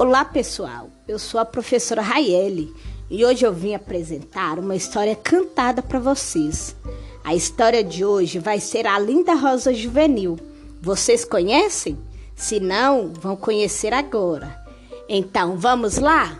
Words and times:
Olá 0.00 0.24
pessoal, 0.24 0.88
eu 1.06 1.18
sou 1.18 1.38
a 1.38 1.44
professora 1.44 2.00
Raiele 2.00 2.74
e 3.10 3.22
hoje 3.22 3.44
eu 3.44 3.52
vim 3.52 3.74
apresentar 3.74 4.58
uma 4.58 4.74
história 4.74 5.14
cantada 5.14 5.82
para 5.82 5.98
vocês. 5.98 6.74
A 7.22 7.34
história 7.34 7.84
de 7.84 8.02
hoje 8.02 8.38
vai 8.38 8.60
ser 8.60 8.86
A 8.86 8.98
Linda 8.98 9.34
Rosa 9.34 9.74
Juvenil. 9.74 10.38
Vocês 10.80 11.22
conhecem? 11.22 11.98
Se 12.34 12.58
não, 12.58 13.12
vão 13.12 13.36
conhecer 13.36 13.92
agora. 13.92 14.64
Então 15.06 15.58
vamos 15.58 15.98
lá? 15.98 16.34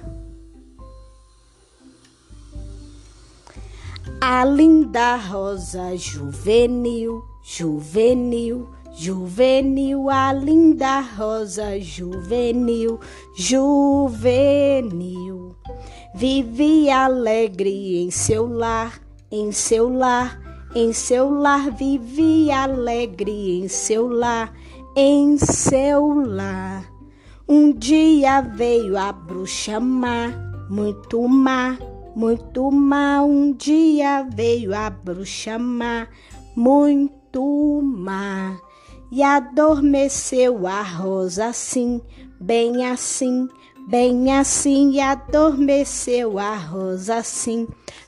A 4.23 4.43
linda 4.43 5.17
rosa 5.17 5.95
juvenil, 5.99 7.23
juvenil 7.45 8.71
Juvenil, 8.93 10.11
a 10.11 10.33
linda 10.33 11.01
rosa 11.01 11.79
juvenil, 11.81 12.99
juvenil. 13.37 14.11
Vive 16.15 16.91
alegre 16.91 18.03
em 18.03 18.11
seu 18.11 18.49
lar, 18.49 19.01
em 19.31 19.53
seu 19.53 19.89
lar, 19.89 20.41
em 20.75 20.93
seu 20.93 21.31
lar. 21.31 21.71
Vive 21.71 22.51
alegre 22.51 23.61
em 23.61 23.69
seu 23.69 24.09
lar, 24.09 24.53
em 24.97 25.39
seu 25.39 26.13
lar. 26.13 26.85
Um 27.49 27.73
dia 27.73 28.41
veio 28.41 28.99
a 28.99 29.13
bruxa 29.13 29.79
má, 29.79 30.33
muito 30.69 31.27
má, 31.29 31.79
muito 32.15 32.71
má. 32.73 33.23
Um 33.23 33.53
dia 33.53 34.27
veio 34.35 34.75
a 34.75 34.91
bruxa 34.91 35.59
má, 35.59 36.09
muito 36.57 37.81
má. 37.83 38.61
E 39.13 39.23
adormeceu 39.23 40.67
a 40.67 40.83
rosa 40.83 41.47
assim, 41.47 42.01
bem 42.41 42.87
assim, 42.87 43.49
bem 43.89 44.33
assim, 44.33 44.93
e 44.93 45.01
adormeceu 45.01 46.39
a 46.39 46.55
rosa 46.55 47.17
assim, 47.17 47.67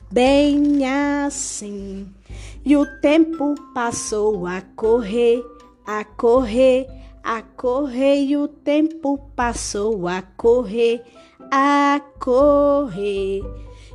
bem 0.09 0.85
assim. 0.85 2.07
E 2.63 2.77
o 2.77 2.85
tempo 3.01 3.53
passou 3.73 4.47
a 4.47 4.61
correr, 4.61 5.43
a 5.85 6.05
correr, 6.05 6.87
a 7.21 7.41
correr, 7.41 8.23
e 8.23 8.37
o 8.37 8.47
tempo 8.47 9.17
passou 9.35 10.07
a 10.07 10.21
correr, 10.21 11.03
a 11.51 11.99
correr. 12.17 13.41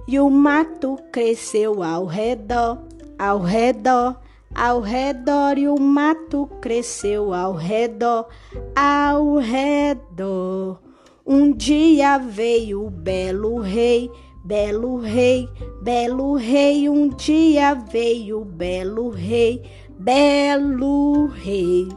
E 0.07 0.21
o 0.21 0.29
mato 0.29 0.99
cresceu 1.11 1.83
ao 1.83 2.05
redor, 2.05 2.79
ao 3.19 3.41
redor, 3.41 4.21
ao 4.55 4.81
redor 4.81 5.59
e 5.59 5.69
o 5.69 5.79
mato 5.79 6.47
cresceu 6.61 7.33
ao 7.33 7.55
redor, 7.55 8.27
ao 8.75 9.37
redor. 9.37 10.81
Um 11.27 11.53
dia 11.53 12.17
veio 12.19 12.87
o 12.87 12.91
belo 12.91 13.61
rei, 13.61 14.11
belo 14.45 14.97
rei, 14.97 15.49
belo 15.83 16.35
rei. 16.35 16.89
Um 16.89 17.09
dia 17.11 17.75
veio 17.75 18.41
o 18.41 18.45
belo 18.45 19.11
rei, 19.11 19.63
belo 19.99 21.27
rei. 21.27 21.89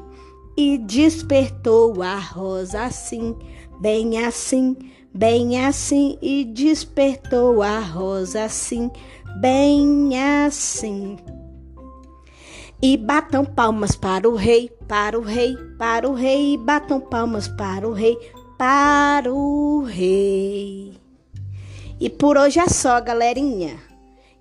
E 0.57 0.77
despertou 0.77 2.03
a 2.03 2.17
rosa 2.17 2.83
assim, 2.83 3.35
bem 3.79 4.23
assim, 4.25 4.75
bem 5.13 5.65
assim. 5.65 6.17
E 6.21 6.43
despertou 6.43 7.63
a 7.63 7.79
rosa 7.79 8.43
assim, 8.43 8.91
bem 9.39 10.11
assim. 10.45 11.15
E 12.81 12.97
batam 12.97 13.45
palmas 13.45 13.95
para 13.95 14.27
o 14.27 14.35
rei, 14.35 14.69
para 14.87 15.17
o 15.17 15.21
rei, 15.21 15.55
para 15.77 16.09
o 16.09 16.13
rei, 16.13 16.53
e 16.53 16.57
batam 16.57 16.99
palmas 16.99 17.47
para 17.47 17.87
o 17.87 17.93
rei, 17.93 18.17
para 18.57 19.31
o 19.31 19.83
rei. 19.83 20.99
E 21.99 22.09
por 22.09 22.37
hoje 22.37 22.59
é 22.59 22.67
só, 22.67 22.99
galerinha. 22.99 23.77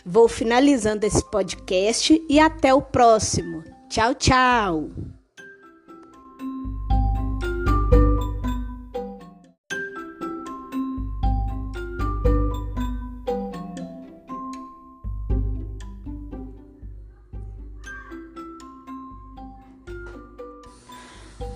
Vou 0.06 0.26
finalizando 0.26 1.04
esse 1.04 1.22
podcast 1.30 2.24
e 2.28 2.40
até 2.40 2.72
o 2.72 2.80
próximo. 2.80 3.62
Tchau, 3.90 4.14
tchau. 4.14 4.88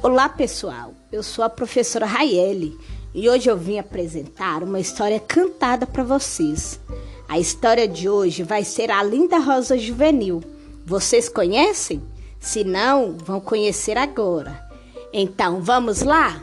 Olá 0.04 0.28
pessoal, 0.28 0.92
eu 1.10 1.22
sou 1.22 1.42
a 1.42 1.48
professora 1.48 2.04
Raiele 2.04 2.78
e 3.14 3.26
hoje 3.26 3.48
eu 3.48 3.56
vim 3.56 3.78
apresentar 3.78 4.62
uma 4.62 4.78
história 4.78 5.18
cantada 5.18 5.86
para 5.86 6.04
vocês. 6.04 6.78
A 7.26 7.38
história 7.38 7.88
de 7.88 8.06
hoje 8.06 8.42
vai 8.42 8.64
ser 8.64 8.90
A 8.90 9.02
Linda 9.02 9.38
Rosa 9.38 9.78
Juvenil. 9.78 10.42
Vocês 10.84 11.26
conhecem? 11.26 12.02
Se 12.38 12.64
não, 12.64 13.16
vão 13.16 13.40
conhecer 13.40 13.96
agora. 13.96 14.68
Então 15.10 15.62
vamos 15.62 16.02
lá? 16.02 16.38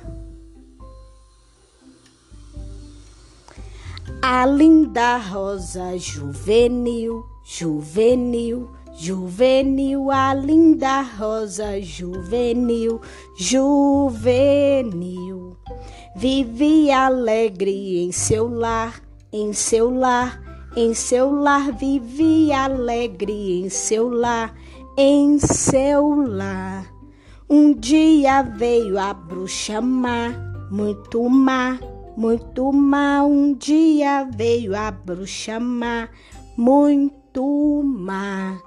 A 4.24 4.44
linda 4.44 5.18
rosa 5.18 6.00
juvenil, 6.00 7.24
juvenil 7.46 8.72
Juvenil, 8.94 10.12
a 10.12 10.34
linda 10.34 11.02
rosa 11.02 11.82
juvenil, 11.82 13.00
juvenil. 13.38 14.38
Vive 16.16 16.92
alegre 16.92 18.04
em 18.04 18.12
seu 18.12 18.50
lar, 18.50 19.02
em 19.32 19.54
seu 19.54 19.90
lar, 19.90 20.42
em 20.76 20.94
seu 20.94 21.32
lar. 21.32 21.72
Vive 21.72 22.52
alegre 22.52 23.62
em 23.62 23.70
seu 23.70 24.10
lar, 24.10 24.54
em 24.98 25.40
seu 25.40 26.14
lar. 26.28 26.86
Um 27.50 27.74
dia 27.74 28.44
veio 28.44 29.00
a 29.00 29.14
bruxa 29.14 29.80
má, 29.80 30.34
muito 30.70 31.30
má, 31.30 31.80
muito 32.18 32.74
má. 32.74 33.24
Um 33.24 33.54
dia 33.54 34.30
veio 34.36 34.76
a 34.76 34.92
bruxa 34.92 35.62
má, 35.62 36.10
muito 36.58 37.82
má 37.84 38.62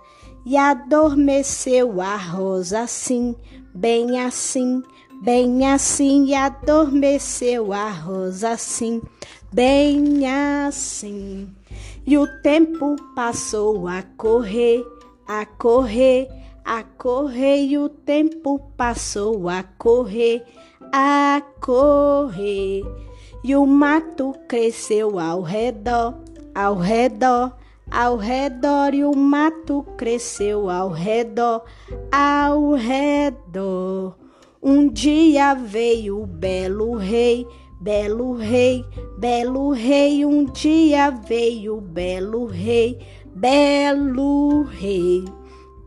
e 0.45 0.57
adormeceu 0.57 2.01
a 2.01 2.17
rosa 2.17 2.81
assim, 2.81 3.35
bem 3.75 4.21
assim, 4.21 4.83
bem 5.23 5.67
assim, 5.67 6.27
e 6.27 6.35
adormeceu 6.35 7.73
a 7.73 7.91
rosa 7.91 8.51
assim, 8.51 9.01
bem 9.53 10.27
assim. 10.27 11.49
E 12.07 12.19
o 12.19 12.27
tempo 12.43 12.95
passou 13.15 13.89
a 13.89 14.03
correr, 14.03 14.85
a 15.27 15.47
correr, 15.47 16.29
a 16.63 16.83
correr, 16.83 17.65
e 17.65 17.79
o 17.79 17.89
tempo 17.89 18.59
passou 18.77 19.49
a 19.49 19.63
correr, 19.63 20.45
a 20.93 21.43
correr. 21.61 22.83
E 23.43 23.57
o 23.57 23.67
mato 23.67 24.35
cresceu 24.47 25.19
ao 25.19 25.41
redor, 25.41 26.15
ao 26.55 26.77
redor 26.77 27.55
ao 27.91 28.17
redor 28.17 28.95
e 28.95 29.05
o 29.05 29.15
mato 29.15 29.85
cresceu 29.97 30.69
ao 30.71 30.91
redor, 30.91 31.65
ao 32.11 32.73
redor. 32.73 34.17
Um 34.63 34.89
dia 34.89 35.55
veio 35.55 36.23
o 36.23 36.27
belo 36.27 36.97
rei, 36.97 37.47
belo 37.81 38.33
rei, 38.33 38.85
belo 39.19 39.71
rei. 39.73 40.25
Um 40.25 40.47
dia 40.47 41.11
veio 41.11 41.77
o 41.77 41.81
belo 41.81 42.47
rei, 42.47 42.99
belo 43.35 44.63
rei. 44.63 45.25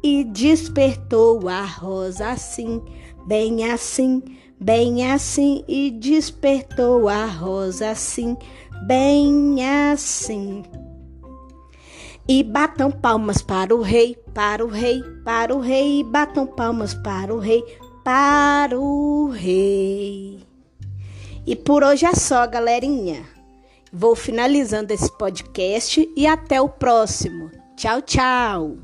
E 0.04 0.24
despertou 0.24 1.50
a 1.50 1.66
rosa 1.66 2.30
assim, 2.30 2.82
bem 3.26 3.70
assim, 3.72 4.22
bem 4.60 5.12
assim. 5.12 5.64
E 5.68 5.90
despertou 5.90 7.10
a 7.10 7.26
rosa 7.26 7.90
assim, 7.90 8.38
bem 8.86 9.58
assim. 9.66 10.62
E 12.30 12.44
batam 12.44 12.92
palmas 12.92 13.42
para 13.42 13.74
o 13.74 13.82
rei, 13.82 14.16
para 14.34 14.66
o 14.66 14.68
rei, 14.68 15.02
para 15.24 15.56
o 15.56 15.60
rei, 15.60 16.02
e 16.02 16.04
batam 16.04 16.46
palmas 16.46 16.94
para 16.94 17.34
o 17.34 17.40
rei, 17.40 17.64
para 18.04 18.78
o 18.78 19.30
rei. 19.30 20.46
E 21.46 21.56
por 21.56 21.84
hoje 21.84 22.06
é 22.06 22.14
só, 22.14 22.46
galerinha. 22.46 23.24
Vou 23.94 24.16
finalizando 24.16 24.92
esse 24.92 25.10
podcast 25.18 26.08
e 26.18 26.28
até 26.28 26.60
o 26.60 26.68
próximo. 26.68 27.50
Tchau, 27.78 28.02
tchau. 28.02 28.78